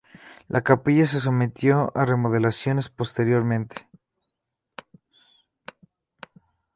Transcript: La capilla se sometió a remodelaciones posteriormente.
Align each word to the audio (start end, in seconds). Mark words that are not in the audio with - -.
La 0.47 0.63
capilla 0.63 1.05
se 1.05 1.19
sometió 1.19 1.91
a 1.95 2.05
remodelaciones 2.05 2.89
posteriormente. 2.89 3.87